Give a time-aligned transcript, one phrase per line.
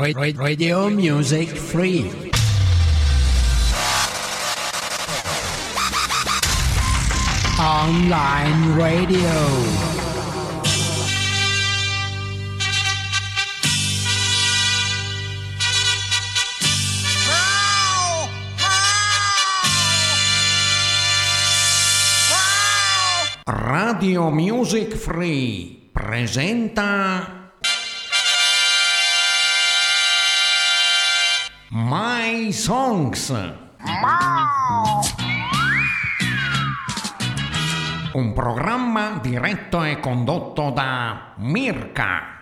[0.00, 2.30] Radio Music Free.
[7.58, 9.28] Online Radio.
[23.44, 27.39] Radio Music Free presenta
[31.72, 33.30] My Songs.
[38.12, 42.39] Un programma diretto e condotto da Mirka.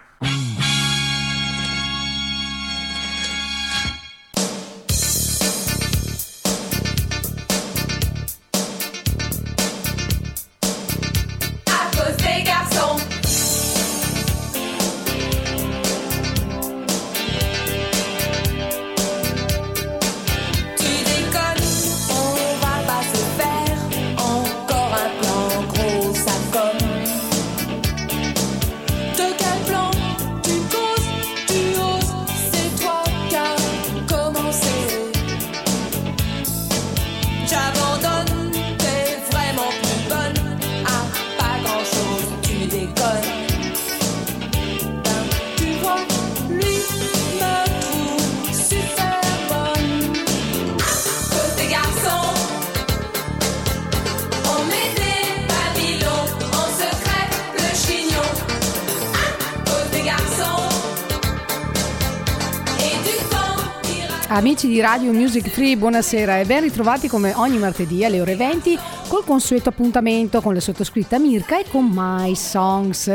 [64.31, 68.79] Amici di Radio Music Free, buonasera e ben ritrovati come ogni martedì alle ore 20
[69.09, 73.11] col consueto appuntamento con la sottoscritta Mirka e con My Songs.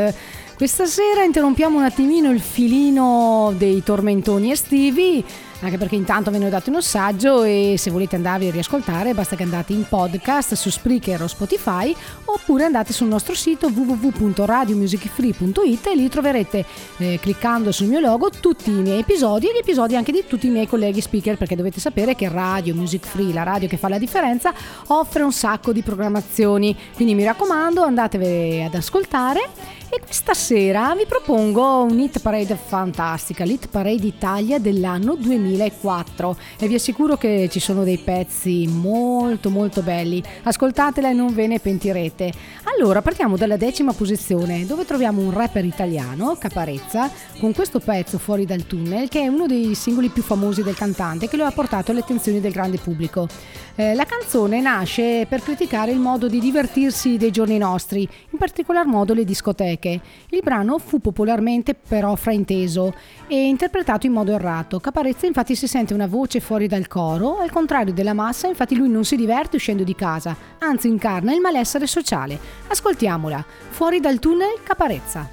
[0.56, 5.24] Questa sera interrompiamo un attimino il filino dei tormentoni estivi
[5.62, 9.14] anche perché intanto ve ne ho dato un assaggio e se volete andarvi a riascoltare
[9.14, 11.94] basta che andate in podcast su Spreaker o Spotify
[12.26, 16.66] oppure andate sul nostro sito www.radiomusicfree.it e lì troverete
[16.98, 20.48] eh, cliccando sul mio logo tutti i miei episodi e gli episodi anche di tutti
[20.48, 23.90] i miei colleghi speaker perché dovete sapere che Radio Music Free, la radio che fa
[23.90, 24.54] la differenza,
[24.88, 26.76] offre un sacco di programmazioni.
[26.96, 29.50] Quindi mi raccomando andatevi ad ascoltare.
[29.90, 35.16] E questa sera vi propongo un hit parade fantastica, l'hit parade Italia dell'anno
[35.54, 40.22] 2004 e vi assicuro che ci sono dei pezzi molto molto belli.
[40.44, 42.32] Ascoltatela e non ve ne pentirete.
[42.76, 47.10] Allora partiamo dalla decima posizione dove troviamo un rapper italiano, Caparezza,
[47.40, 51.28] con questo pezzo Fuori dal tunnel che è uno dei singoli più famosi del cantante
[51.28, 53.28] che lo ha portato alle attenzioni del grande pubblico.
[53.76, 58.86] Eh, la canzone nasce per criticare il modo di divertirsi dei giorni nostri, in particolar
[58.86, 60.00] modo le discoteche.
[60.30, 62.94] Il brano fu popolarmente però frainteso
[63.28, 64.80] e interpretato in modo errato.
[64.80, 68.88] Caparezza infatti si sente una voce fuori dal coro, al contrario della massa infatti lui
[68.88, 72.38] non si diverte uscendo di casa, anzi incarna il malessere sociale.
[72.68, 73.44] Ascoltiamola.
[73.70, 75.28] Fuori dal tunnel Caparezza.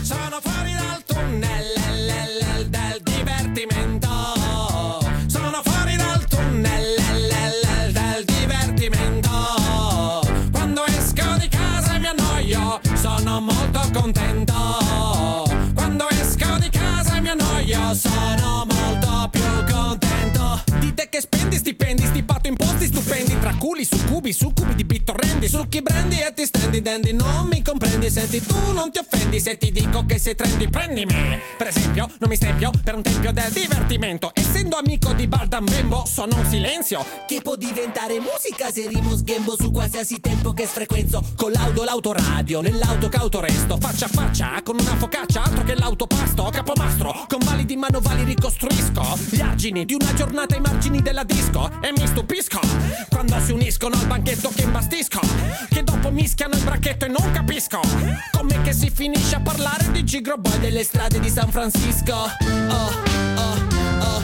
[0.00, 1.91] Sono fuori dal tunnel
[23.82, 25.48] culi, su cubi, su cubi di bittorrendi.
[25.48, 27.12] Succhi brendi e ti stendi, dandy.
[27.12, 29.40] Non mi comprendi, senti tu non ti offendi.
[29.40, 31.14] Se ti dico che sei trendy, prendimi.
[31.56, 34.30] Per esempio, non mi stempio per un tempio del divertimento.
[34.34, 37.04] Essendo amico di Baldan Bembo, sono un silenzio.
[37.26, 41.22] Che può diventare musica se rimo sghembo su qualsiasi tempo che sfrequenzo.
[41.36, 43.76] Con l'auto, l'autoradio, nell'auto cauto resto.
[43.78, 46.50] Faccia a faccia, con una focaccia, altro che l'autopasto.
[46.52, 49.18] Capomastro, con validi manovali ricostruisco.
[49.30, 51.70] Gli argini di una giornata ai margini della disco.
[51.80, 52.60] E mi stupisco
[53.08, 55.20] quando si uniscono al banchetto che imbastisco.
[55.68, 57.80] Che dopo mischiano il bracchetto e non capisco.
[58.32, 62.14] Come che si finisce a parlare di Gigro Boy delle strade di San Francisco.
[62.14, 62.90] Oh,
[63.36, 63.56] oh,
[64.00, 64.22] oh.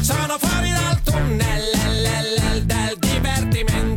[0.00, 3.87] Sono fuori dal tunnel del divertimento.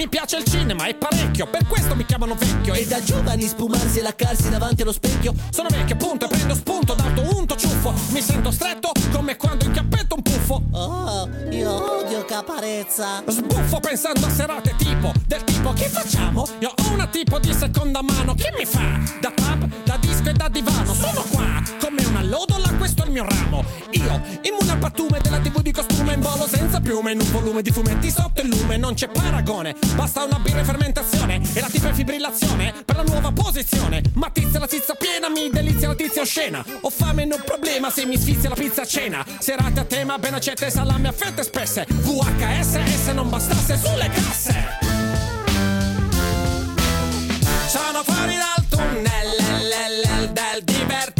[0.00, 2.72] Mi piace il cinema e parecchio, per questo mi chiamano vecchio.
[2.72, 5.34] E da giovani spumarsi e laccarsi davanti allo specchio.
[5.50, 7.92] Sono vecchio appunto e prendo spunto dal tuo unto ciuffo.
[8.12, 10.62] Mi sento stretto come quando incappetto un puffo.
[10.70, 13.22] Oh, io odio caparezza.
[13.26, 16.48] Sbuffo pensando a serate tipo, del tipo che facciamo?
[16.60, 18.98] Io ho una tipo di seconda mano, che mi fa?
[19.20, 22.72] Da pub, da disco e da divano, sono qua, come una lodola,
[23.10, 23.64] il mio ramo.
[23.90, 27.60] Io, immune al pattume della tv di costume in volo senza piume, in un volume
[27.60, 29.74] di fumetti sotto il lume, non c'è paragone.
[29.94, 34.02] Basta una birra in fermentazione e la tipa fibrillazione per la nuova posizione.
[34.14, 36.64] Ma tizia la tizia piena, mi delizia la tizia oscena.
[36.82, 39.24] Ho fame, non problema se mi sfizia la pizza a cena.
[39.38, 41.86] Serate a tema, ben accette, salame a fette spesse.
[41.88, 44.78] VHS, e se non bastasse sulle casse.
[47.66, 51.19] Sono fuori dal tunnel l- l- del divertimento.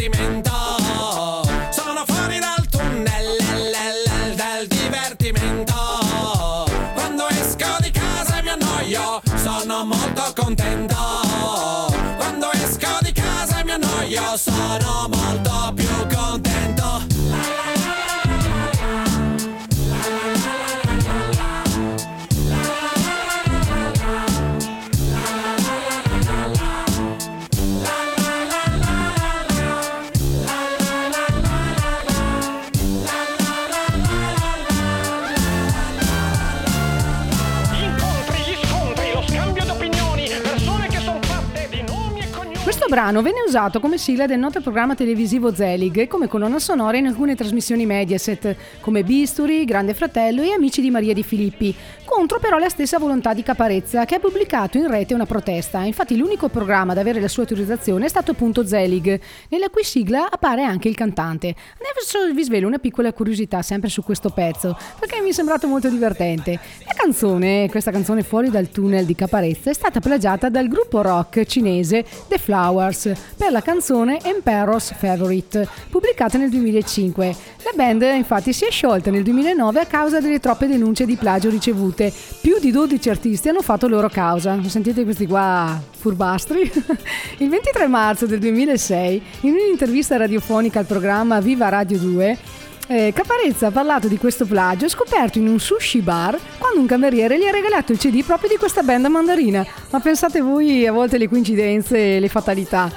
[10.34, 10.96] Contento.
[12.16, 15.19] Quando esco di casa mi annoio, sono molto
[42.90, 47.06] brano venne usato come sigla del noto programma televisivo Zelig e come colonna sonora in
[47.06, 51.72] alcune trasmissioni Mediaset come Bisturi, Grande Fratello e Amici di Maria di Filippi,
[52.04, 55.84] contro però la stessa volontà di Caparezza che ha pubblicato in rete una protesta.
[55.84, 59.20] Infatti l'unico programma ad avere la sua autorizzazione è stato appunto Zelig,
[59.50, 61.54] nella cui sigla appare anche il cantante.
[61.75, 65.88] Adesso vi svelo una piccola curiosità sempre su questo pezzo, perché mi è sembrato molto
[65.88, 66.58] divertente.
[66.84, 71.44] La canzone, questa canzone fuori dal tunnel di Caparezza, è stata plagiata dal gruppo rock
[71.44, 72.38] cinese The
[72.80, 77.36] Flowers per la canzone Emperor's Favorite, pubblicata nel 2005.
[77.62, 81.50] La band infatti si è sciolta nel 2009 a causa delle troppe denunce di plagio
[81.50, 82.12] ricevute.
[82.40, 84.58] Più di 12 artisti hanno fatto loro causa.
[84.66, 86.60] Sentite questi qua furbastri?
[87.38, 92.38] Il 23 marzo del 2006, in un'intervista radiofonica al programma Viva Radio 2,
[92.90, 97.38] eh, Caparezza ha parlato di questo plagio scoperto in un sushi bar quando un cameriere
[97.38, 99.64] gli ha regalato il CD proprio di questa band mandarina.
[99.90, 102.90] Ma pensate voi a volte le coincidenze e le fatalità.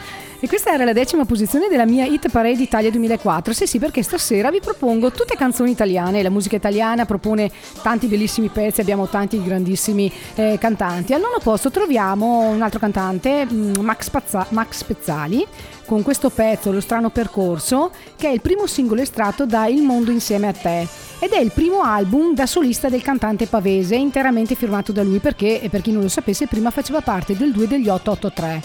[0.44, 3.54] E questa era la decima posizione della mia Hit Parade Italia 2004.
[3.54, 6.22] Sì, sì, perché stasera vi propongo tutte canzoni italiane.
[6.22, 7.50] La musica italiana propone
[7.82, 11.14] tanti bellissimi pezzi, abbiamo tanti grandissimi eh, cantanti.
[11.14, 15.48] Al nono posto troviamo un altro cantante, mm, Max, Pazza- Max Pezzali,
[15.94, 20.10] con questo pezzo, Lo strano percorso, che è il primo singolo estratto da Il mondo
[20.10, 20.88] insieme a te.
[21.20, 25.62] Ed è il primo album da solista del cantante pavese, interamente firmato da lui perché,
[25.62, 28.62] e per chi non lo sapesse, prima faceva parte del 2 degli 883.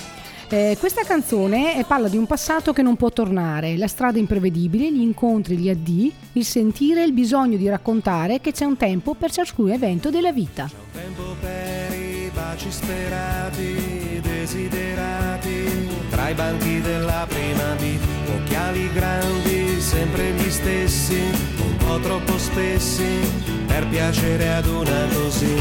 [0.48, 4.90] Eh, questa canzone eh, parla di un passato che non può tornare, la strada imprevedibile,
[4.90, 9.30] gli incontri, gli addii, il sentire il bisogno di raccontare che c'è un tempo per
[9.30, 10.70] ciascun evento della vita.
[10.94, 14.07] Tempo per i baci sperati,
[16.28, 17.98] desiderati, tra i banchi della prima B,
[18.34, 21.20] occhiali grandi, sempre gli stessi,
[21.60, 23.20] un po' troppo spessi,
[23.66, 25.54] per piacere ad una così.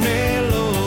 [0.00, 0.83] Nell'ora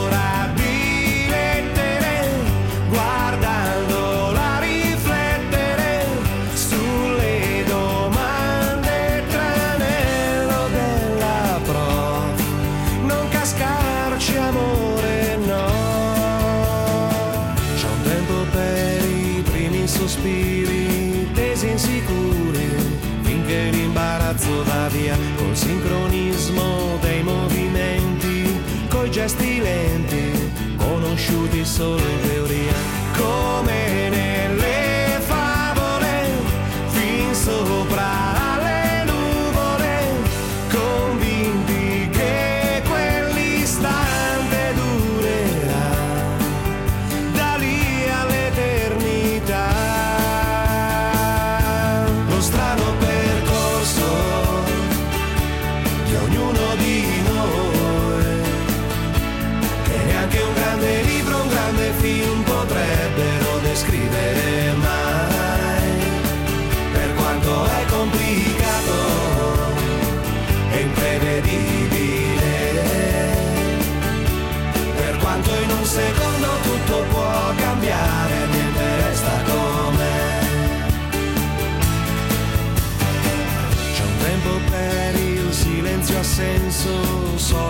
[31.68, 32.77] solo in teoria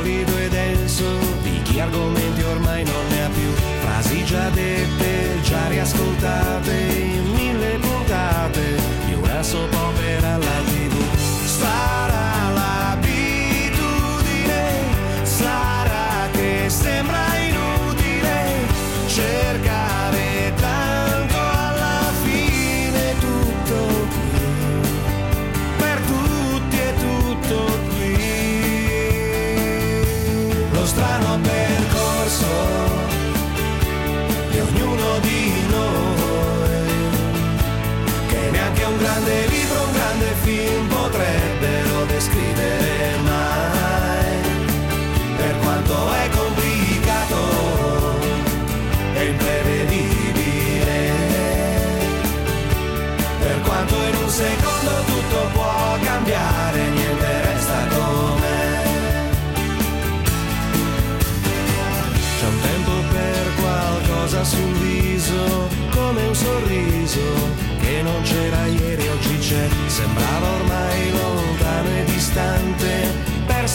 [0.09, 1.05] arido e denso
[1.43, 3.51] di chi argomenti ormai non ne ha più,
[3.81, 7.08] frasi già dette, già riascoltate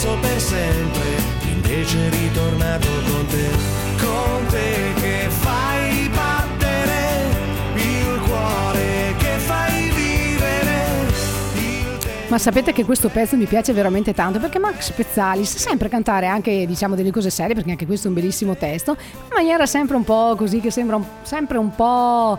[0.04, 1.02] perso per sempre,
[1.50, 3.48] invece ritornato con te,
[3.98, 7.28] con te che fai battere
[7.74, 10.84] il cuore, che fai vivere
[11.54, 12.28] il tempo.
[12.28, 16.26] Ma sapete che questo pezzo mi piace veramente tanto perché Max Pezzali sa sempre cantare
[16.26, 19.96] anche diciamo delle cose serie perché anche questo è un bellissimo testo, in maniera sempre
[19.96, 22.38] un po' così che sembra un- sempre un po'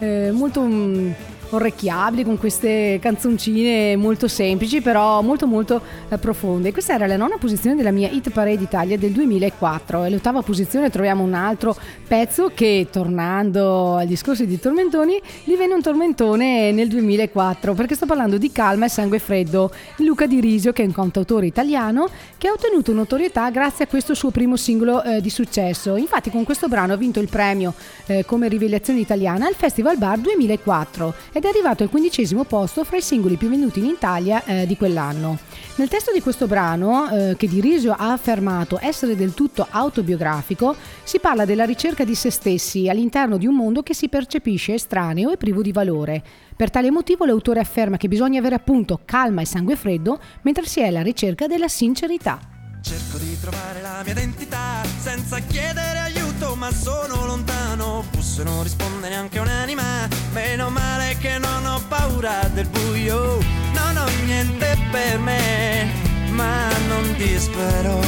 [0.00, 1.10] eh, molto mm,
[1.54, 6.72] orecchiabili con queste canzoncine molto semplici però molto molto eh, profonde.
[6.72, 10.90] Questa era la nona posizione della mia Hit Parade Italia del 2004 e all'ottava posizione
[10.90, 17.74] troviamo un altro pezzo che tornando al discorso di tormentoni divenne un tormentone nel 2004
[17.74, 21.46] perché sto parlando di Calma e Sangue Freddo Luca Di Risio che è un cantautore
[21.46, 25.96] italiano che ha ottenuto notorietà grazie a questo suo primo singolo eh, di successo.
[25.96, 27.74] Infatti con questo brano ha vinto il premio
[28.06, 32.96] eh, come rivelazione italiana al Festival Bar 2004 ed è arrivato al quindicesimo posto fra
[32.96, 35.38] i singoli più venduti in Italia eh, di quell'anno
[35.76, 40.76] nel testo di questo brano, eh, che Di Risio ha affermato essere del tutto autobiografico,
[41.02, 45.32] si parla della ricerca di se stessi all'interno di un mondo che si percepisce estraneo
[45.32, 46.22] e privo di valore.
[46.54, 50.78] Per tale motivo l'autore afferma che bisogna avere appunto calma e sangue freddo mentre si
[50.78, 52.38] è alla ricerca della sincerità.
[52.80, 56.13] Cerco di trovare la mia identità senza chiedere aiuto,
[56.56, 58.04] ma sono lontano.
[58.10, 60.08] Busso non risponde neanche un'anima.
[60.32, 63.38] Meno male che non ho paura del buio.
[63.72, 65.90] Non ho niente per me,
[66.30, 68.00] ma non dispero.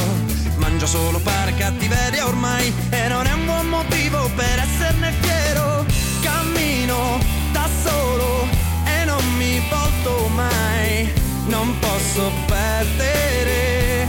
[0.57, 5.85] Mangio solo pane cattiveria ormai e non è un buon motivo per esserne fiero.
[6.21, 7.19] Cammino
[7.51, 8.47] da solo
[8.85, 11.13] e non mi volto mai.
[11.47, 14.07] Non posso perdere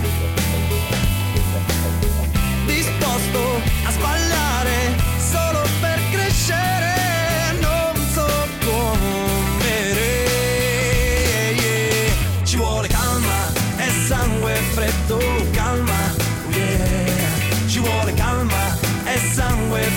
[2.66, 3.77] disposto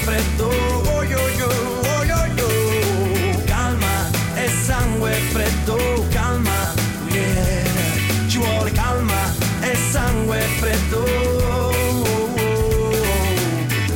[0.03, 3.43] freddo oh, yo, yo, oh, yo, yo.
[3.45, 6.73] calma e sangue freddo calma
[7.09, 8.27] yeah.
[8.27, 11.39] ci vuole calma e sangue freddo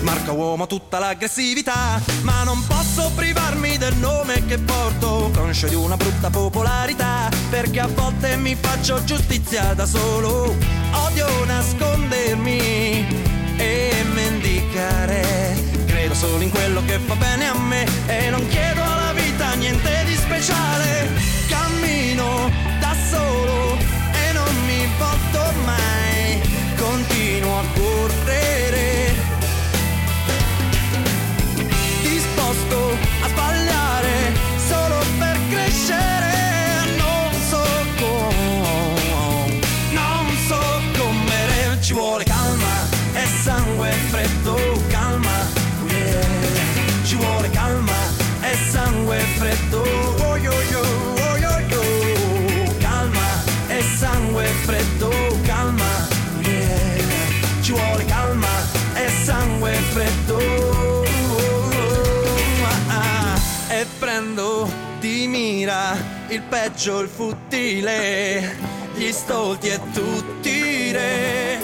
[0.01, 5.97] Marca uomo tutta l'aggressività Ma non posso privarmi del nome che porto Conscio di una
[5.97, 10.55] brutta popolarità Perché a volte mi faccio giustizia da solo
[10.91, 13.23] Odio nascondermi
[13.57, 15.74] e mendicare
[16.05, 20.03] Credo solo in quello che fa bene a me E non chiedo alla vita niente
[20.05, 21.09] di speciale
[21.49, 23.75] Cammino da solo
[24.13, 26.39] e non mi volto mai
[26.75, 29.15] Continuo a correre
[32.03, 34.33] disposto a sbagliare
[34.67, 36.33] solo per crescere.
[36.97, 37.63] Non so
[37.97, 39.59] come,
[39.89, 40.61] non so
[40.99, 44.57] come ci vuole calma e sangue freddo,
[49.37, 51.81] freddo, oh yo yo, oh yo yo,
[52.79, 55.09] calma e sangue freddo,
[55.45, 56.07] calma,
[56.41, 57.61] yeah.
[57.61, 58.47] ci vuole calma
[58.95, 60.37] e sangue freddo.
[62.87, 63.39] Ah,
[63.69, 65.95] e prendo di mira
[66.29, 68.55] il peggio, il futile,
[68.95, 71.59] gli stolti e tutti i re.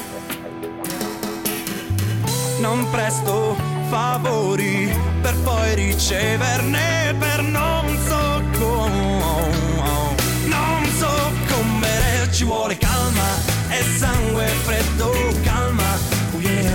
[2.59, 4.89] Non presto favori
[5.21, 11.11] per poi riceverne per non so come, non so
[11.49, 13.27] come ci vuole calma
[13.67, 15.11] e sangue freddo,
[15.43, 15.99] calma,
[16.33, 16.73] oh yeah.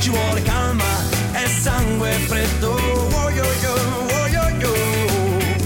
[0.00, 0.84] ci vuole calma
[1.32, 4.28] e sangue freddo, oh oh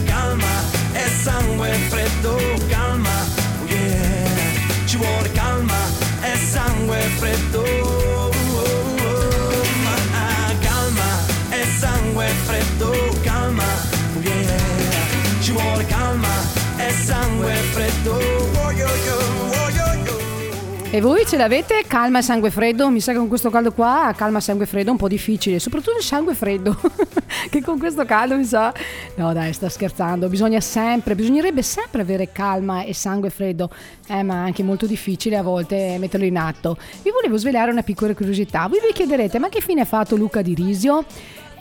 [0.05, 0.55] calma
[0.93, 2.39] e sangue freddo,
[2.69, 3.17] calma,
[3.63, 5.81] oh ci vuole calma
[6.21, 8.12] e sangue freddo,
[17.13, 18.41] sangue freddo.
[20.95, 21.85] E voi ce l'avete?
[21.87, 22.91] Calma e sangue freddo?
[22.91, 25.59] Mi sa che con questo caldo qua, calma e sangue freddo è un po' difficile,
[25.59, 26.79] soprattutto il sangue freddo,
[27.51, 28.73] che con questo caldo mi sa...
[29.17, 33.71] No dai, sta scherzando, bisogna sempre, bisognerebbe sempre avere calma e sangue freddo,
[34.07, 36.77] eh, ma è anche molto difficile a volte metterlo in atto.
[37.03, 40.43] Vi volevo svelare una piccola curiosità, voi vi chiederete ma che fine ha fatto Luca
[40.43, 41.07] Di Risio?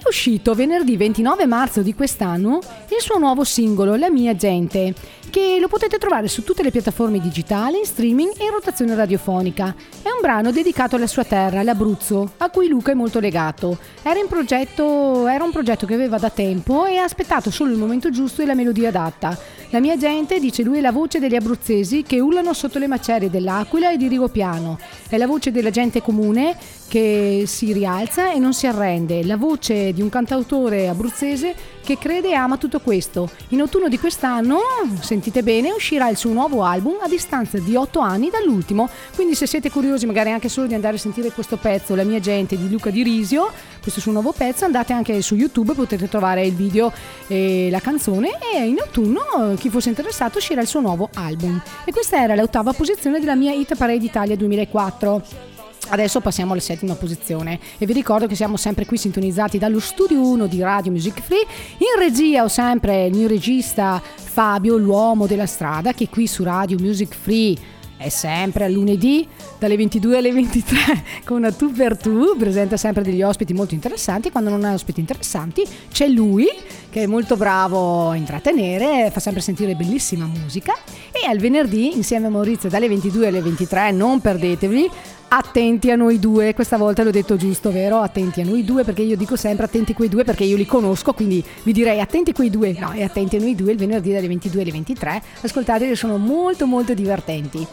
[0.04, 4.96] È uscito venerdì 29 marzo di quest'anno il suo nuovo singolo La mia gente,
[5.30, 9.76] che lo potete trovare su tutte le piattaforme digitali, in streaming e in rotazione radiofonica.
[10.02, 13.78] È un brano dedicato alla sua terra, l'Abruzzo, a cui Luca è molto legato.
[14.02, 18.10] Era, progetto, era un progetto che aveva da tempo e ha aspettato solo il momento
[18.10, 19.38] giusto e la melodia adatta.
[19.70, 23.30] La mia gente, dice lui, è la voce degli abruzzesi che ullano sotto le macerie
[23.30, 24.78] dell'Aquila e di Rigopiano.
[25.08, 26.58] È la voce della gente comune
[26.92, 29.24] che si rialza e non si arrende.
[29.24, 33.30] La voce di un cantautore abruzzese che crede e ama tutto questo.
[33.50, 34.58] In autunno di quest'anno,
[35.00, 38.90] sentite bene, uscirà il suo nuovo album a distanza di 8 anni dall'ultimo.
[39.16, 42.20] Quindi se siete curiosi magari anche solo di andare a sentire questo pezzo, La mia
[42.20, 43.50] gente di Luca Di Risio,
[43.82, 46.92] questo suo nuovo pezzo, andate anche su YouTube, potete trovare il video
[47.28, 51.62] e la canzone e in autunno chi fosse interessato uscirà il suo nuovo album.
[51.86, 55.51] E questa era l'ottava posizione della mia Hit Parade Italia 2004.
[55.92, 57.60] Adesso passiamo alla settima posizione.
[57.78, 61.46] E vi ricordo che siamo sempre qui sintonizzati dallo studio 1 di Radio Music Free.
[61.80, 66.78] In regia ho sempre il mio regista Fabio, l'uomo della strada, che qui su Radio
[66.80, 67.58] Music Free
[67.98, 69.28] è sempre lunedì
[69.60, 74.32] dalle 22 alle 23 con una tu per tu, presenta sempre degli ospiti molto interessanti,
[74.32, 76.48] quando non ha ospiti interessanti c'è lui
[76.90, 80.74] che è molto bravo a intrattenere, fa sempre sentire bellissima musica.
[81.12, 84.90] E al venerdì insieme a Maurizio dalle 22 alle 23 non perdetevi
[85.34, 88.00] attenti a noi due, questa volta l'ho detto giusto, vero?
[88.00, 90.66] Attenti a noi due perché io dico sempre attenti a quei due perché io li
[90.66, 93.78] conosco, quindi vi direi attenti a quei due, no, e attenti a noi due il
[93.78, 97.66] venerdì dalle 22 alle 23, ascoltateli, sono molto molto divertenti.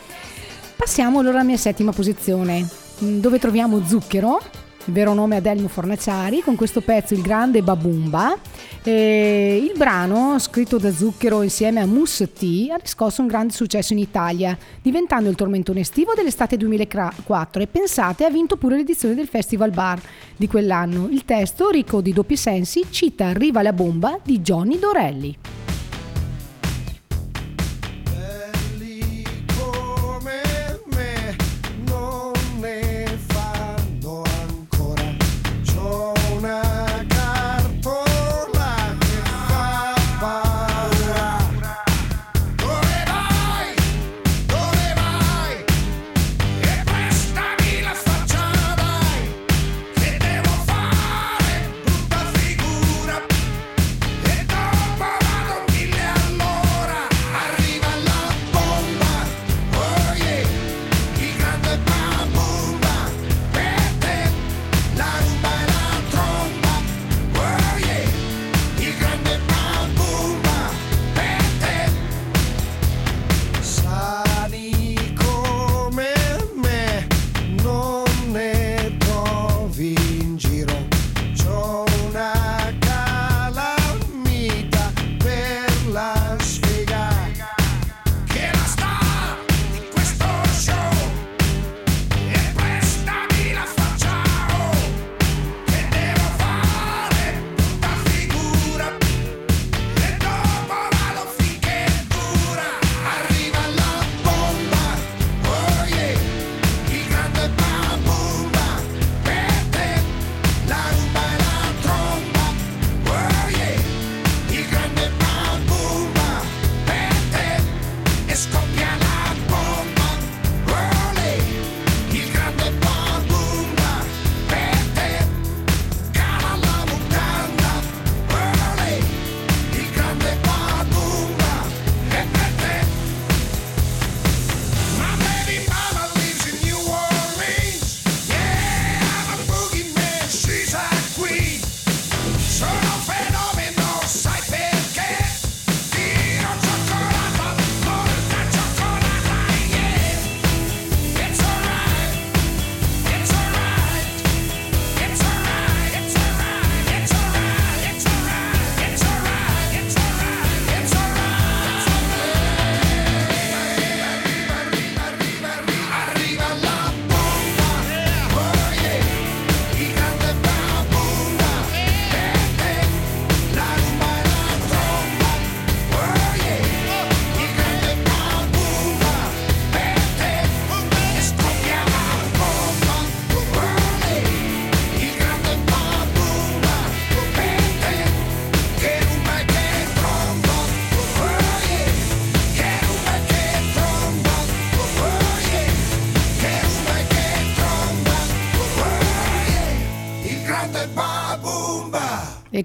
[0.77, 2.65] Passiamo allora alla mia settima posizione,
[3.03, 4.41] mm, dove troviamo Zucchero,
[4.89, 8.35] il vero nome Adelmo Fornaciari, con questo pezzo Il grande Babumba.
[8.83, 13.93] E il brano, scritto da Zucchero insieme a Mousse T, ha riscosso un grande successo
[13.93, 19.29] in Italia, diventando il tormentone estivo dell'estate 2004 e pensate ha vinto pure l'edizione del
[19.29, 20.01] Festival Bar
[20.35, 21.09] di quell'anno.
[21.11, 25.37] Il testo, ricco di doppi sensi, cita Arriva la bomba di Johnny Dorelli.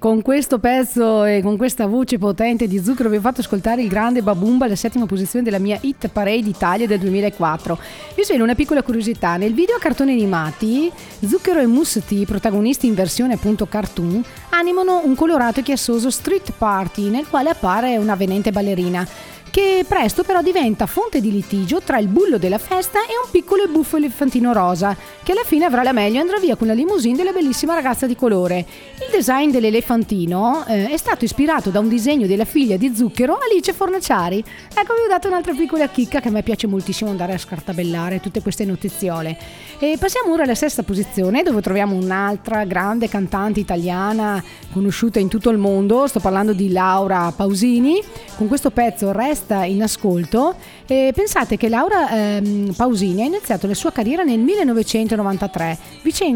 [0.04, 3.88] Con questo pezzo e con questa voce potente di Zucchero vi ho fatto ascoltare il
[3.88, 7.78] grande Babumba alla settima posizione della mia Hit Parade Italia del 2004.
[8.14, 10.92] Vi svelo una piccola curiosità, nel video a cartoni animati
[11.26, 17.08] Zucchero e T, protagonisti in versione appunto cartoon, animano un colorato e chiassoso street party
[17.08, 19.08] nel quale appare una venente ballerina
[19.54, 23.62] che presto però diventa fonte di litigio tra il bullo della festa e un piccolo
[23.62, 26.72] e buffo elefantino rosa, che alla fine avrà la meglio e andrà via con la
[26.72, 28.66] limousine della bellissima ragazza di colore.
[28.96, 33.72] Il design dell'elefantino eh, è stato ispirato da un disegno della figlia di Zucchero, Alice
[33.72, 34.42] Fornaciari.
[34.74, 38.18] Ecco, vi ho dato un'altra piccola chicca che a me piace moltissimo andare a scartabellare
[38.18, 39.38] tutte queste notiziole.
[39.84, 44.42] E passiamo ora alla sesta posizione, dove troviamo un'altra grande cantante italiana
[44.72, 46.06] conosciuta in tutto il mondo.
[46.06, 48.02] Sto parlando di Laura Pausini.
[48.36, 50.54] Con questo pezzo Resta in ascolto.
[50.86, 55.76] E pensate che Laura ehm, Pausini ha iniziato la sua carriera nel 1993,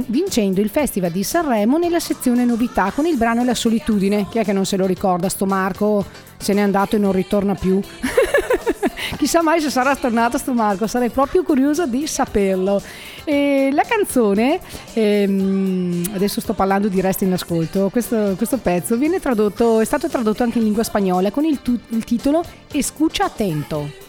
[0.09, 4.27] vincendo il Festival di Sanremo nella sezione novità con il brano La solitudine.
[4.29, 5.31] Chi è che non se lo ricorda?
[5.31, 6.05] Sto Marco
[6.37, 7.81] se n'è andato e non ritorna più.
[9.17, 12.83] Chissà mai se sarà tornato sto Marco, sarei proprio curiosa di saperlo.
[13.25, 14.59] E la canzone,
[14.95, 20.43] ehm, adesso sto parlando di Resta in ascolto, questo, questo, pezzo tradotto, è stato tradotto
[20.43, 24.07] anche in lingua spagnola con il, tu, il titolo Escucha attento.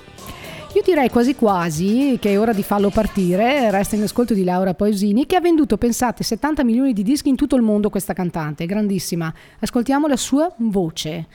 [0.75, 4.75] Io direi quasi quasi che è ora di farlo partire, resta in ascolto di Laura
[4.75, 8.67] Poesini che ha venduto, pensate, 70 milioni di dischi in tutto il mondo questa cantante,
[8.67, 9.33] grandissima.
[9.59, 11.25] Ascoltiamo la sua voce.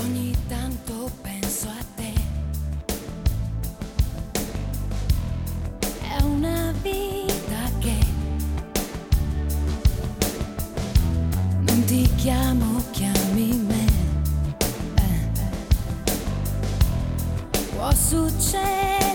[0.00, 0.95] Ogni tanto
[11.86, 13.86] ti chiamo, chiami me.
[14.96, 15.30] Eh.
[17.76, 19.05] Può succedere,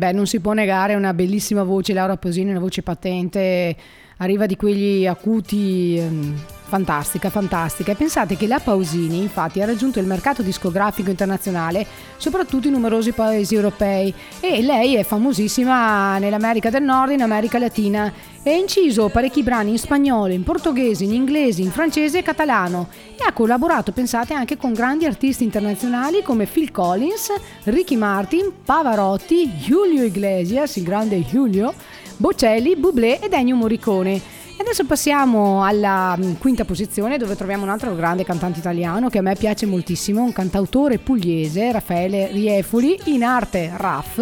[0.00, 3.76] Beh, non si può negare, una bellissima voce, Laura Posini, una voce patente,
[4.16, 7.90] arriva di quegli acuti ehm, Fantastica, fantastica.
[7.90, 11.84] E pensate che la Pausini infatti ha raggiunto il mercato discografico internazionale,
[12.16, 18.12] soprattutto in numerosi paesi europei e lei è famosissima nell'America del Nord in America Latina
[18.40, 22.88] e ha inciso parecchi brani in spagnolo, in portoghese, in inglese, in francese e catalano
[23.16, 27.32] e ha collaborato, pensate, anche con grandi artisti internazionali come Phil Collins,
[27.64, 31.74] Ricky Martin, Pavarotti, Julio Iglesias, il grande Julio,
[32.16, 34.38] Bocelli, Bublé e Ennio Morricone.
[34.60, 39.16] E adesso passiamo alla mm, quinta posizione dove troviamo un altro grande cantante italiano che
[39.16, 44.18] a me piace moltissimo, un cantautore pugliese, Raffaele Riefoli, in arte RAF,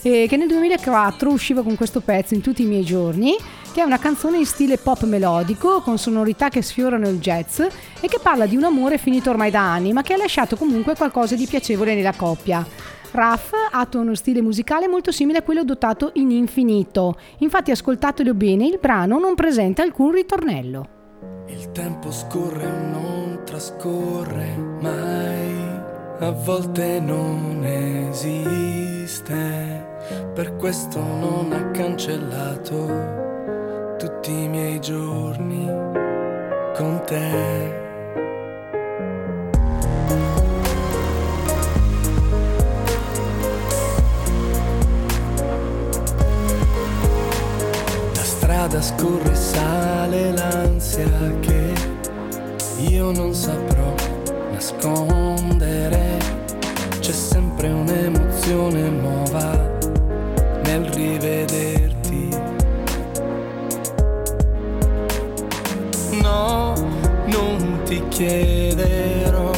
[0.00, 3.36] eh, che nel 2004 usciva con questo pezzo in tutti i miei giorni,
[3.70, 8.08] che è una canzone in stile pop melodico, con sonorità che sfiorano il jazz e
[8.08, 11.34] che parla di un amore finito ormai da anni, ma che ha lasciato comunque qualcosa
[11.34, 12.66] di piacevole nella coppia.
[13.12, 17.16] Raff attua uno stile musicale molto simile a quello adottato in Infinito.
[17.38, 20.94] Infatti, ascoltatelo bene, il brano non presenta alcun ritornello.
[21.48, 25.54] Il tempo scorre o non trascorre mai,
[26.18, 29.34] a volte non esiste,
[30.34, 35.66] per questo non ha cancellato tutti i miei giorni
[36.74, 37.85] con te.
[48.66, 51.08] Strada scorre sale l'ansia
[51.40, 51.72] che
[52.90, 53.94] io non saprò
[54.50, 56.18] nascondere.
[56.98, 59.78] C'è sempre un'emozione nuova
[60.64, 62.28] nel rivederti.
[66.22, 66.74] No,
[67.26, 69.52] non ti chiederò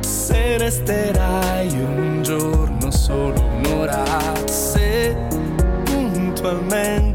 [0.00, 4.02] se resterai un giorno solo un'ora.
[4.46, 5.14] Se
[5.84, 7.11] puntualmente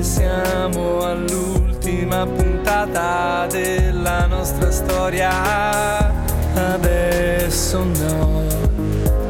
[0.00, 6.12] siamo all'ultima puntata della nostra storia.
[6.54, 8.42] Adesso no,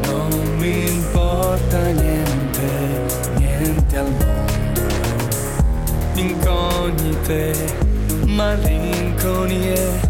[0.06, 2.68] non mi importa niente,
[3.36, 4.80] niente al mondo.
[6.14, 7.54] Incognite,
[8.26, 10.00] malinconie,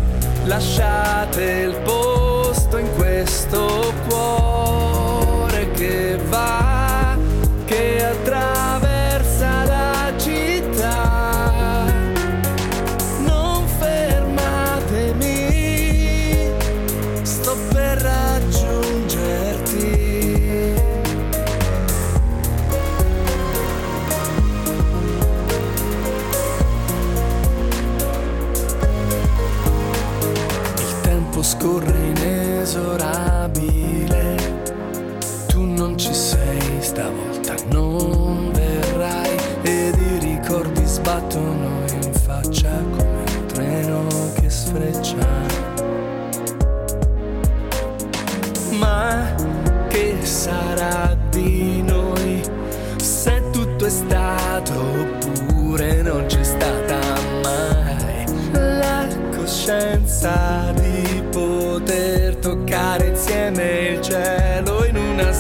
[0.45, 6.18] lasciate il posto in questo cuore che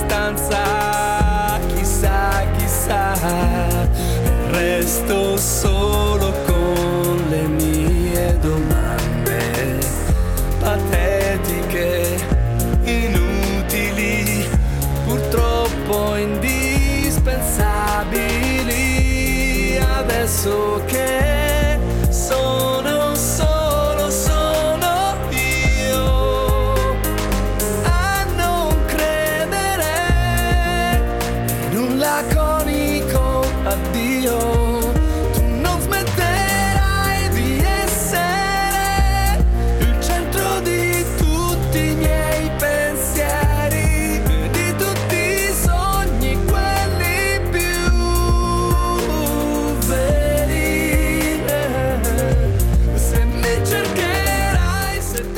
[0.09, 3.13] in una stanza chissà chissà
[4.51, 5.78] resto solo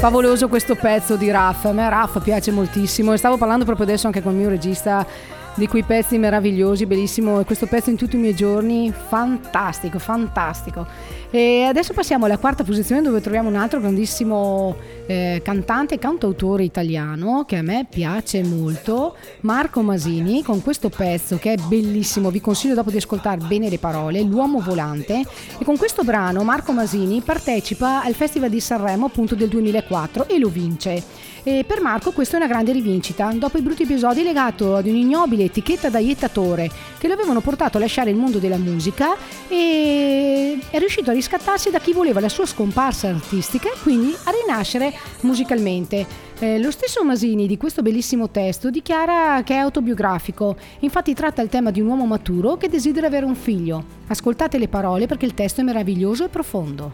[0.00, 4.06] Favoloso questo pezzo di Raff, a me Raff piace moltissimo e stavo parlando proprio adesso
[4.06, 5.06] anche con il mio regista
[5.54, 10.86] di quei pezzi meravigliosi, bellissimo, questo pezzo in tutti i miei giorni, fantastico, fantastico.
[11.30, 14.74] E adesso passiamo alla quarta posizione dove troviamo un altro grandissimo
[15.06, 21.36] eh, cantante e cantautore italiano che a me piace molto, Marco Masini, con questo pezzo
[21.36, 25.22] che è bellissimo, vi consiglio dopo di ascoltare bene le parole, L'uomo volante,
[25.58, 30.38] e con questo brano Marco Masini partecipa al Festival di Sanremo appunto del 2004 e
[30.38, 31.28] lo vince.
[31.42, 33.32] E per Marco questa è una grande rivincita.
[33.32, 37.78] Dopo i brutti episodi legato ad un ignobile l'etichetta da iettatore che lo avevano portato
[37.78, 39.16] a lasciare il mondo della musica
[39.48, 44.30] e è riuscito a riscattarsi da chi voleva la sua scomparsa artistica e quindi a
[44.30, 46.28] rinascere musicalmente.
[46.38, 51.48] Eh, lo stesso Masini di questo bellissimo testo dichiara che è autobiografico, infatti tratta il
[51.48, 53.84] tema di un uomo maturo che desidera avere un figlio.
[54.06, 56.92] Ascoltate le parole perché il testo è meraviglioso e profondo.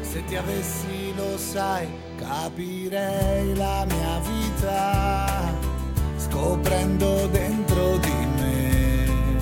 [0.00, 1.86] Se ti avessi lo sai,
[2.26, 5.52] capirei la mia vita,
[6.16, 9.38] scoprendo dentro di me,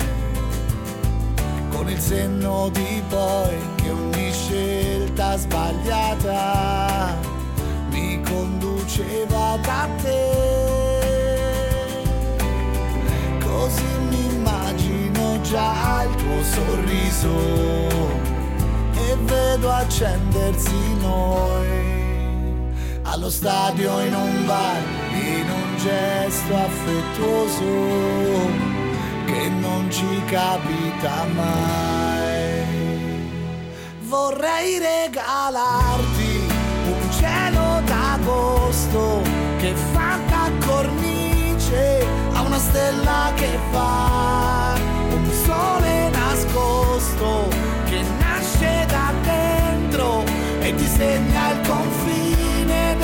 [1.71, 7.15] con il senno di poi che ogni scelta sbagliata
[7.89, 10.43] mi conduceva da te.
[13.43, 17.35] Così mi immagino già il tuo sorriso
[18.93, 22.04] e vedo accendersi noi.
[23.07, 24.81] Allo stadio, in un bar,
[25.13, 27.63] in un gesto affettuoso
[29.25, 32.63] che non ci capita mai.
[34.01, 36.49] Vorrei regalarti
[36.87, 39.21] un cielo d'agosto
[39.59, 44.73] che fa da cornice a una stella che fa
[45.11, 47.47] un sole nascosto
[47.85, 50.23] che nasce da dentro
[50.59, 52.44] e disegna il confine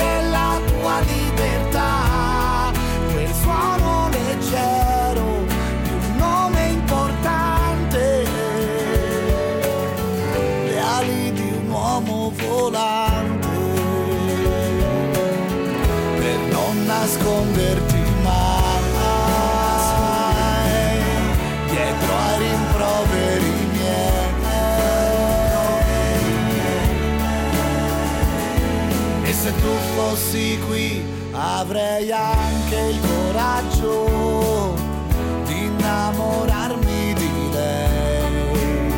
[0.02, 2.72] della tua libertà.
[3.12, 5.44] Quel suono leggero
[5.84, 8.26] di un nome importante.
[10.66, 13.48] Le ali di un uomo volante.
[16.18, 18.01] Per non nasconderti
[29.62, 34.74] tu fossi qui avrei anche il coraggio
[35.44, 38.92] di innamorarmi di lei.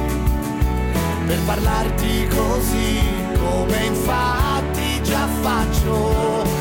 [1.26, 2.98] Per parlarti così
[3.38, 6.53] come infatti già faccio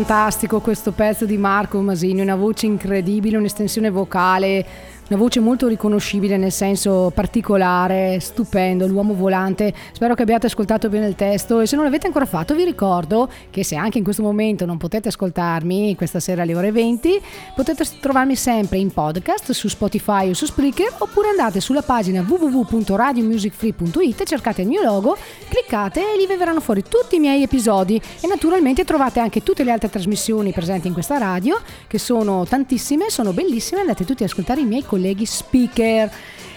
[0.00, 4.64] Fantastico questo pezzo di Marco Masini, una voce incredibile, un'estensione vocale,
[5.10, 9.74] una voce molto riconoscibile nel senso particolare, stupendo, l'uomo volante.
[9.90, 13.28] Spero che abbiate ascoltato bene il testo e se non l'avete ancora fatto vi ricordo
[13.50, 17.20] che se anche in questo momento non potete ascoltarmi questa sera alle ore 20,
[17.56, 24.22] potete trovarmi sempre in podcast su Spotify o su Spreaker oppure andate sulla pagina www.radiomusicfree.it,
[24.22, 25.16] cercate il mio logo,
[25.48, 29.64] cliccate e lì vi verranno fuori tutti i miei episodi e naturalmente trovate anche tutte
[29.64, 34.28] le altre trasmissioni presenti in questa radio che sono tantissime, sono bellissime, andate tutti ad
[34.28, 36.10] ascoltare i miei colleghi speaker.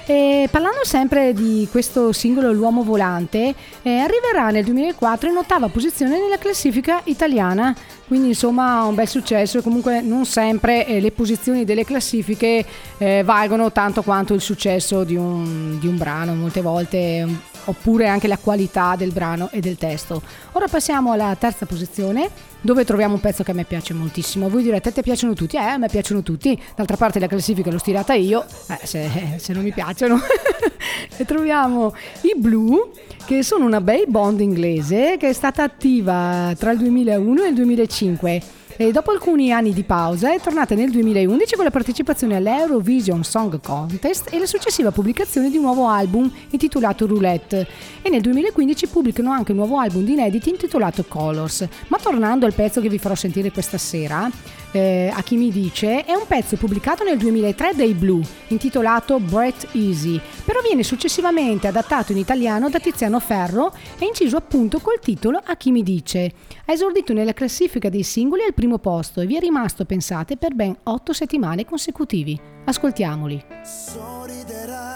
[0.06, 6.20] E parlando sempre di questo singolo L'uomo volante, eh, arriverà nel 2004 in ottava posizione
[6.20, 7.74] nella classifica italiana,
[8.06, 12.66] quindi insomma un bel successo comunque non sempre eh, le posizioni delle classifiche
[12.98, 17.26] eh, valgono tanto quanto il successo di un, di un brano, molte volte
[17.66, 20.22] oppure anche la qualità del brano e del testo.
[20.52, 22.30] Ora passiamo alla terza posizione
[22.64, 24.50] dove troviamo un pezzo che a me piace moltissimo.
[24.50, 25.58] Voi direte, a te piacciono tutti?
[25.58, 26.60] Eh, a me piacciono tutti.
[26.76, 30.20] D'altra parte la classifica l'ho stirata io, eh, se, se non mi piacciono.
[31.18, 32.90] e troviamo i Blue,
[33.26, 38.42] che sono una band inglese che è stata attiva tra il 2001 e il 2005.
[38.88, 43.62] E dopo alcuni anni di pausa è tornata nel 2011 con la partecipazione all'Eurovision Song
[43.62, 47.66] Contest e la successiva pubblicazione di un nuovo album intitolato Roulette
[48.02, 51.66] e nel 2015 pubblicano anche un nuovo album di inediti intitolato Colors.
[51.88, 54.30] Ma tornando al pezzo che vi farò sentire questa sera,
[54.74, 59.70] eh, a chi mi dice, è un pezzo pubblicato nel 2003 dai Blue, intitolato Breath
[59.74, 65.40] Easy, però viene successivamente adattato in italiano da Tiziano Ferro e inciso appunto col titolo
[65.44, 66.32] A chi mi dice.
[66.66, 70.56] Ha esordito nella classifica dei singoli al primo posto e vi è rimasto, pensate, per
[70.56, 72.40] ben otto settimane consecutivi.
[72.66, 73.46] Ascoltiamoli.
[73.64, 74.90] Sorriderai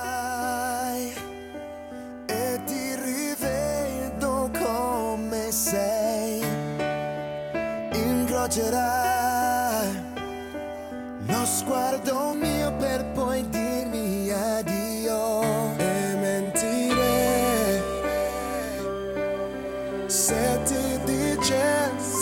[2.25, 6.41] e ti rivedo come sei.
[7.93, 9.36] Incrocerai
[11.27, 15.41] lo sguardo mio per poi dirmi addio
[15.77, 17.83] e mentire.
[20.07, 22.16] Se ti dicessi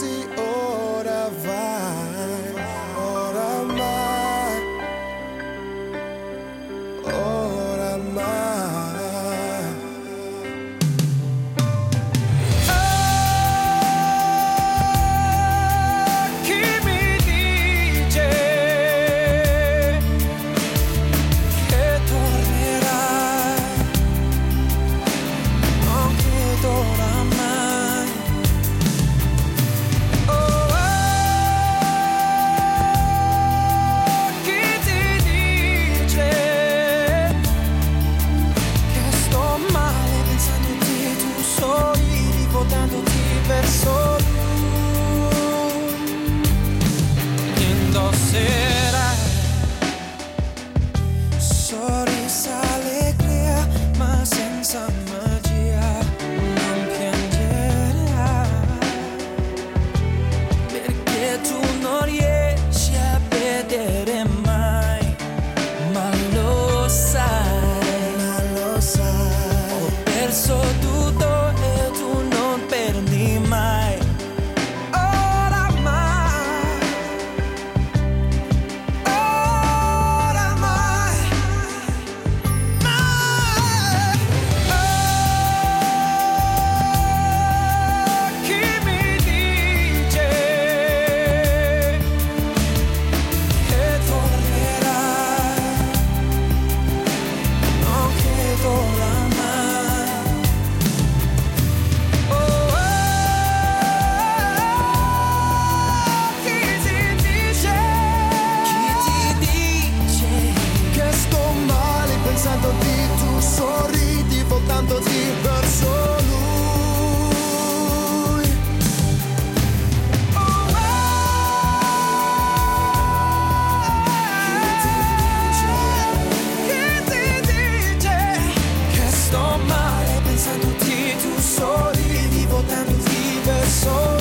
[130.46, 134.18] pensandoti tu sorridi votandoti verso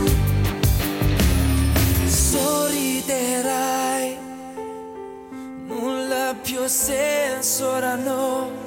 [0.00, 0.10] lui
[2.08, 3.38] sorriderai
[5.66, 8.57] nulla più senso ora no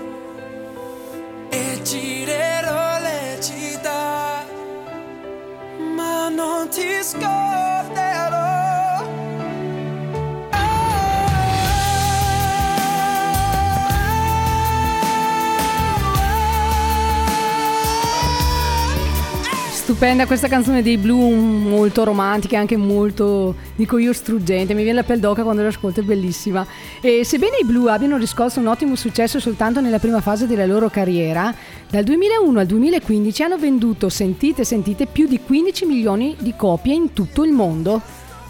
[20.01, 24.73] Stupenda questa canzone dei Blue, molto romantica e anche molto, dico io, struggente.
[24.73, 26.65] Mi viene la pelle d'oca quando l'ascolto, è bellissima.
[27.01, 30.89] E sebbene i Blue abbiano riscosso un ottimo successo soltanto nella prima fase della loro
[30.89, 31.53] carriera,
[31.87, 37.13] dal 2001 al 2015 hanno venduto, sentite, sentite, più di 15 milioni di copie in
[37.13, 38.01] tutto il mondo.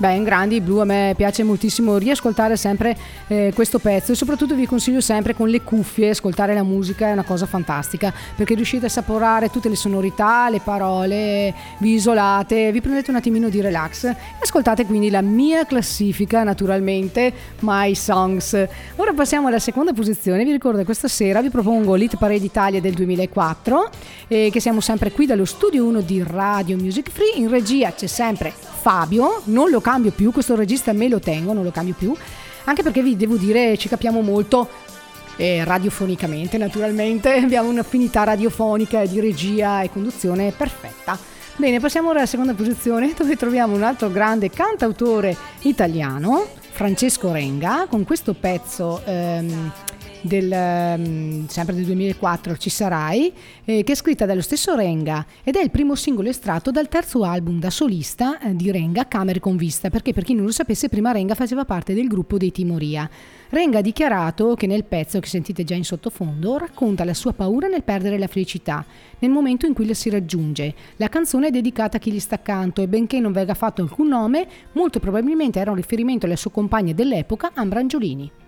[0.02, 2.98] Beh, in grandi i Blue a me piace moltissimo riascoltare sempre
[3.28, 7.12] eh, questo pezzo e soprattutto vi consiglio sempre con le cuffie ascoltare la musica è
[7.12, 12.82] una cosa fantastica perché riuscite a saporare tutte le sonorità, le parole, vi isolate, vi
[12.82, 18.54] prendete un attimino di relax e ascoltate quindi la mia classifica naturalmente My Songs.
[18.96, 22.82] Ora passiamo alla seconda posizione, vi ricordo che questa sera vi propongo l'Hit Parade Italia
[22.82, 23.90] del 2004
[24.28, 28.08] e che siamo sempre qui dallo studio 1 di Radio Music Free, in regia c'è
[28.08, 32.16] sempre Fabio, non lo cambio più, questo regista me lo tengo, non lo cambio più,
[32.66, 34.70] anche perché vi devo dire ci capiamo molto
[35.36, 41.18] eh, radiofonicamente naturalmente, abbiamo un'affinità radiofonica di regia e conduzione perfetta.
[41.58, 47.86] Bene, passiamo ora alla seconda posizione dove troviamo un altro grande cantautore italiano, Francesco Renga,
[47.90, 49.72] con questo pezzo ehm,
[50.22, 53.32] del, ehm, sempre del 2004 Ci sarai,
[53.66, 57.24] eh, che è scritta dallo stesso Renga ed è il primo singolo estratto dal terzo
[57.24, 60.90] album da solista eh, di Renga, Camere con Vista, perché per chi non lo sapesse
[60.90, 63.10] prima Renga faceva parte del gruppo dei Timoria.
[63.50, 67.68] Renga ha dichiarato che nel pezzo che sentite già in sottofondo racconta la sua paura
[67.68, 68.86] nel perdere la felicità,
[69.20, 70.74] nel momento in cui la si raggiunge.
[70.98, 74.08] La canzone è dedicata a chi gli sta accanto e benché non venga fatto alcun
[74.08, 78.41] nome, molto probabilmente era un riferimento alle sue compagne dell'epoca, Ambra Angiolini.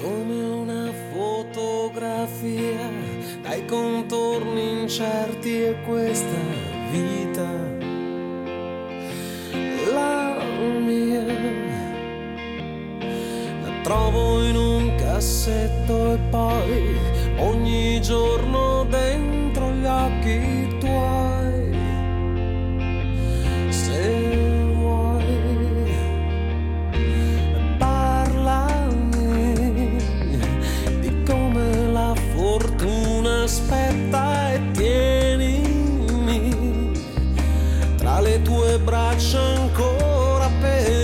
[0.00, 2.88] Come una fotografia
[3.42, 6.38] dai contorni incerti e questa
[6.92, 7.48] vita.
[9.92, 10.36] La
[10.80, 11.24] mia.
[13.62, 16.96] La trovo in un cassetto e poi
[17.38, 21.76] ogni giorno dentro gli occhi tuoi.
[23.70, 24.37] Se
[33.48, 36.52] aspetta e tienimi
[37.96, 40.97] tra le tue braccia ancora per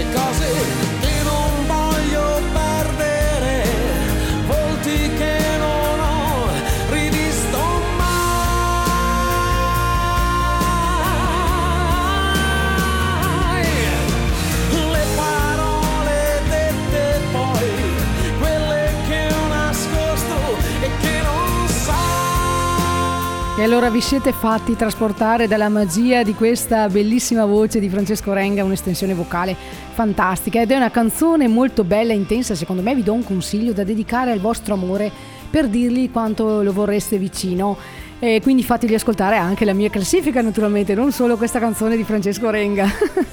[0.00, 0.99] le cose che
[23.60, 28.64] E allora vi siete fatti trasportare dalla magia di questa bellissima voce di Francesco Renga,
[28.64, 29.54] un'estensione vocale
[29.92, 33.74] fantastica ed è una canzone molto bella e intensa, secondo me vi do un consiglio
[33.74, 35.12] da dedicare al vostro amore
[35.50, 37.76] per dirgli quanto lo vorreste vicino.
[38.22, 42.50] E quindi fategli ascoltare anche la mia classifica naturalmente, non solo questa canzone di Francesco
[42.50, 42.86] Renga.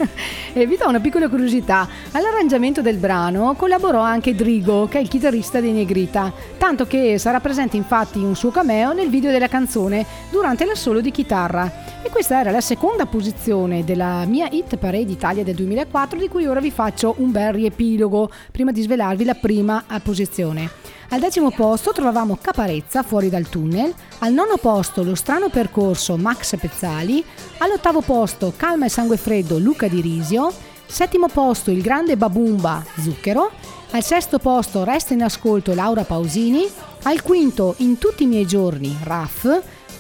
[0.53, 5.09] e vi do una piccola curiosità, all'arrangiamento del brano collaborò anche Drigo, che è il
[5.09, 10.05] chitarrista dei Negrita, tanto che sarà presente infatti un suo cameo nel video della canzone
[10.31, 11.69] durante l'assolo di chitarra.
[12.01, 16.45] E questa era la seconda posizione della mia hit parade Italia del 2004, di cui
[16.45, 20.96] ora vi faccio un bel riepilogo prima di svelarvi la prima posizione.
[21.09, 26.57] Al decimo posto trovavamo Caparezza fuori dal tunnel, al nono posto Lo strano percorso Max
[26.57, 27.23] Pezzali,
[27.59, 30.51] all'ottavo posto Calma e sangue freddo Luca Di Risio,
[30.85, 33.51] settimo posto Il grande Babumba Zucchero,
[33.91, 36.67] al sesto posto Resta in ascolto Laura Pausini,
[37.03, 39.47] al quinto In tutti i miei giorni Raff,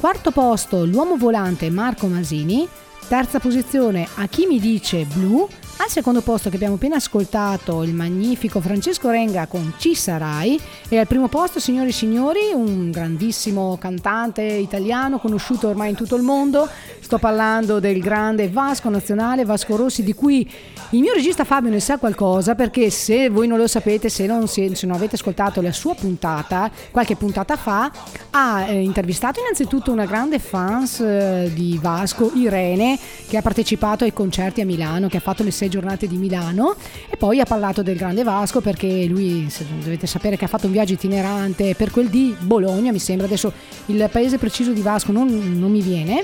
[0.01, 2.67] quarto posto L'uomo volante Marco Masini,
[3.07, 5.47] terza posizione A chi mi dice Blu,
[5.79, 10.59] Al secondo posto che abbiamo appena ascoltato il magnifico Francesco Renga con Ci sarai.
[10.89, 16.15] E al primo posto signori e signori un grandissimo cantante italiano conosciuto ormai in tutto
[16.15, 16.67] il mondo,
[16.99, 20.49] sto parlando del grande Vasco Nazionale, Vasco Rossi di cui
[20.91, 24.47] il mio regista Fabio ne sa qualcosa perché se voi non lo sapete, se non,
[24.47, 27.91] se non avete ascoltato la sua puntata, qualche puntata fa,
[28.31, 32.97] ha eh, intervistato innanzitutto una grande fans eh, di Vasco, Irene,
[33.27, 36.75] che ha partecipato ai concerti a Milano, che ha fatto le sei giornate di Milano
[37.09, 39.51] e poi ha parlato del grande Vasco perché lui,
[39.81, 43.51] dovete sapere che ha fatto un viaggio itinerante per quel di Bologna, mi sembra, adesso
[43.87, 45.27] il paese preciso di Vasco non,
[45.59, 46.23] non mi viene.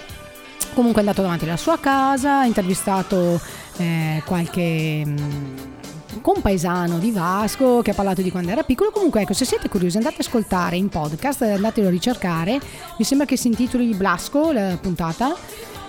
[0.74, 3.40] Comunque è andato davanti alla sua casa, ha intervistato
[3.78, 5.04] eh, qualche...
[5.06, 5.72] Mh,
[6.22, 8.92] compaesano di Vasco che ha parlato di quando era piccolo.
[8.92, 12.60] Comunque, ecco, se siete curiosi, andate a ascoltare in podcast, andatelo a ricercare.
[12.98, 15.36] Mi sembra che si intitoli Blasco la puntata.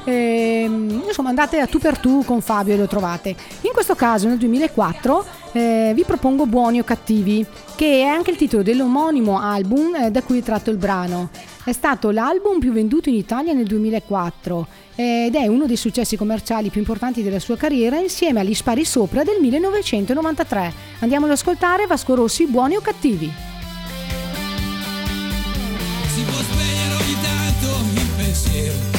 [0.04, 0.64] E,
[1.06, 3.30] insomma, andate a tu per tu con Fabio e lo trovate.
[3.62, 7.44] In questo caso, nel 2004, eh, vi propongo Buoni o Cattivi,
[7.74, 11.30] che è anche il titolo dell'omonimo album eh, da cui è tratto il brano.
[11.64, 16.68] È stato l'album più venduto in Italia nel 2004 ed è uno dei successi commerciali
[16.68, 20.72] più importanti della sua carriera insieme agli Spari Sopra del 1993.
[21.00, 23.32] Andiamo ad ascoltare Vasco Rossi, Buoni o Cattivi.
[26.14, 28.93] Si può spegnere ogni tanto il pensiero,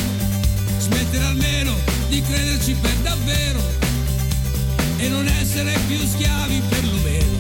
[0.86, 1.74] smettere almeno
[2.10, 3.60] di crederci per davvero
[4.98, 7.34] e non essere più schiavi perlomeno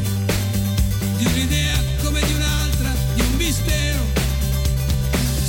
[1.17, 4.03] di un'idea come di un'altra, di un mistero.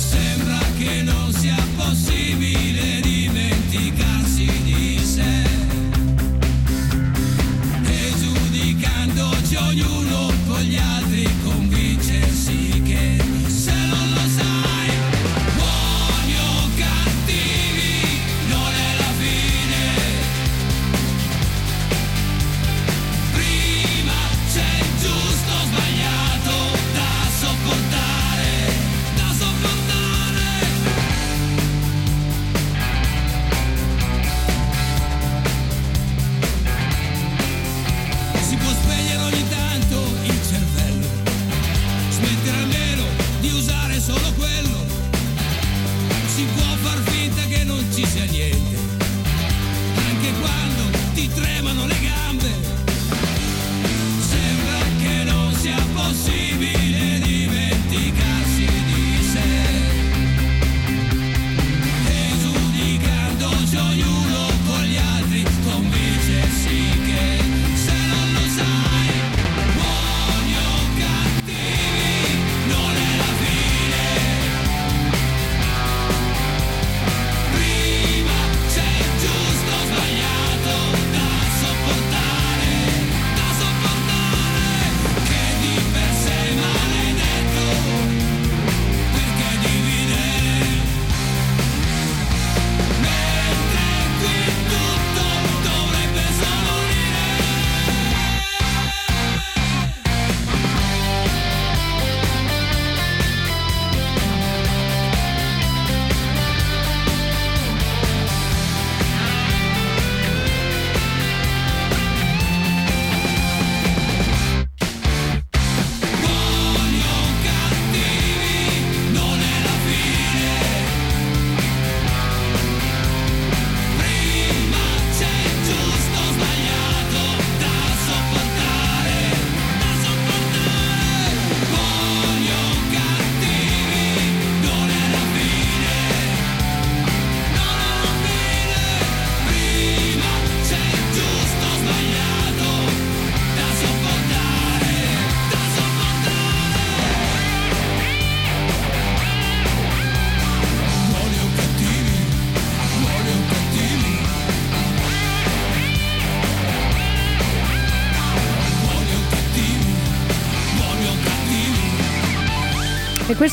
[0.09, 3.06] Sembra che non sia possibile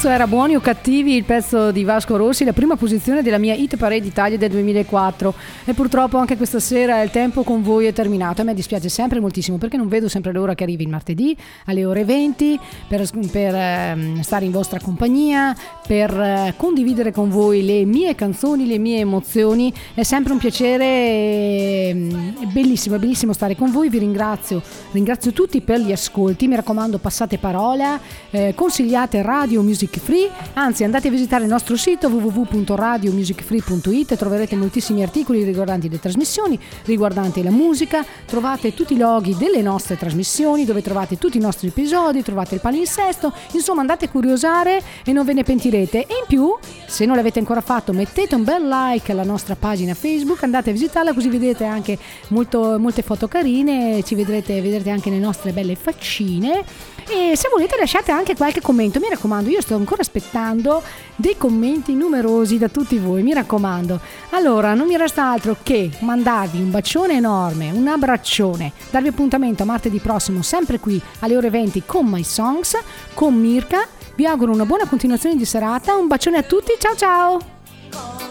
[0.05, 3.55] questo era Buoni o Cattivi, il pezzo di Vasco Rossi, la prima posizione della mia
[3.55, 5.35] Hit Parade Italia del 2004.
[5.65, 8.43] E purtroppo anche questa sera il tempo con voi è terminato.
[8.43, 11.35] A me dispiace sempre moltissimo perché non vedo sempre l'ora che arrivi il martedì
[11.65, 17.65] alle ore 20 per, per, ehm, stare in vostra compagnia, per eh, condividere con voi
[17.65, 19.73] le mie canzoni, le mie emozioni.
[19.95, 23.89] È sempre un piacere, ehm, è bellissimo, è bellissimo stare con voi.
[23.89, 26.47] Vi ringrazio, ringrazio tutti per gli ascolti.
[26.47, 27.99] Mi raccomando, passate parola,
[28.29, 34.57] eh, consigliate Radio Music Free, anzi andate a visitare il nostro sito www.radiomusicfree.it e troverete
[34.57, 40.65] moltissimi articoli riguardanti le trasmissioni, riguardanti la musica, trovate tutti i loghi delle nostre trasmissioni,
[40.65, 45.25] dove trovate tutti i nostri episodi, trovate il palinsesto, insomma andate a curiosare e non
[45.25, 46.07] ve ne pentirete.
[46.07, 46.55] E in più,
[46.87, 50.73] se non l'avete ancora fatto, mettete un bel like alla nostra pagina Facebook, andate a
[50.73, 55.75] visitarla così vedete anche molto, molte foto carine, ci vedrete, vedrete anche le nostre belle
[55.75, 56.65] faccine
[57.09, 60.83] e se volete lasciate anche qualche commento, mi raccomando, io sto ancora aspettando
[61.17, 64.01] dei commenti numerosi da tutti voi, mi raccomando.
[64.31, 69.67] Allora, non mi resta altro che mandarvi un bacione enorme, un abbraccione, darvi appuntamento a
[69.67, 72.77] martedì prossimo sempre qui alle ore 20 con My Songs,
[73.15, 73.87] con Mirka.
[74.15, 77.53] Vi auguro una buona continuazione di serata, un bacione a tutti, ciao ciao!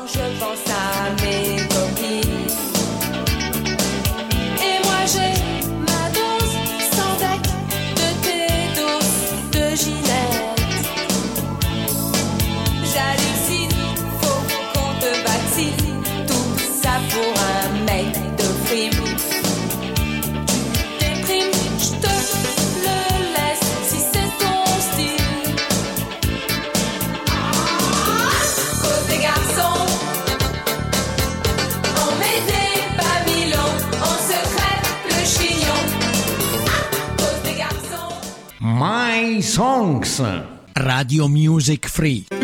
[0.05, 2.53] Je pense à mes copines
[4.61, 5.42] Et moi j'ai
[38.83, 40.21] My Songs.
[40.75, 42.42] Radio Music Free.